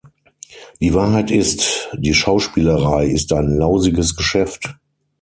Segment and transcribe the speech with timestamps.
[0.79, 4.73] Die Wahrheit ist, die Schauspielerei ist ein lausiges Geschäft...